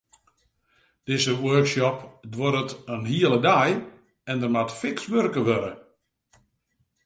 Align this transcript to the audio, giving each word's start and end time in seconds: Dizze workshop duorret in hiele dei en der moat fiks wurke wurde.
Dizze 1.09 1.33
workshop 1.47 1.97
duorret 2.33 2.71
in 2.93 3.03
hiele 3.09 3.39
dei 3.47 3.71
en 4.29 4.37
der 4.41 4.51
moat 4.53 4.71
fiks 4.79 5.03
wurke 5.11 5.41
wurde. 5.47 5.73